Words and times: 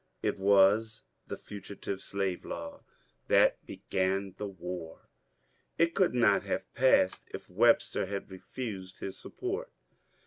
It 0.23 0.39
was 0.39 1.03
the 1.27 1.37
Fugitive 1.37 2.01
Slave 2.01 2.43
Law 2.43 2.81
that 3.27 3.63
began 3.67 4.33
the 4.39 4.47
war. 4.47 5.01
It 5.77 5.93
could 5.93 6.15
not 6.15 6.41
have 6.41 6.73
passed 6.73 7.21
if 7.31 7.47
Webster 7.51 8.07
had 8.07 8.31
refused 8.31 8.97
his 8.97 9.15
support. 9.19 9.71